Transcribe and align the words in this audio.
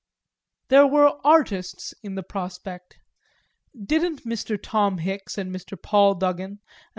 There 0.69 0.87
were 0.87 1.15
"artists" 1.23 1.93
in 2.01 2.15
the 2.15 2.23
prospect 2.23 2.97
didn't 3.85 4.25
Mr. 4.25 4.57
Tom 4.59 4.97
Hicks 4.97 5.37
and 5.37 5.53
Mr. 5.55 5.79
Paul 5.79 6.15
Duggan 6.15 6.53
and 6.57 6.57
Mr. 6.57 6.59
C. 6.59 6.89